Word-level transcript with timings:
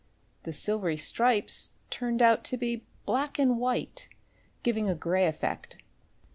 The 0.45 0.51
silvery 0.51 0.97
stripes 0.97 1.73
turned 1.91 2.23
out 2.23 2.43
to 2.45 2.57
be 2.57 2.87
black 3.05 3.37
and 3.37 3.59
white, 3.59 4.09
giving 4.63 4.89
a 4.89 4.95
grey 4.95 5.27
effect. 5.27 5.77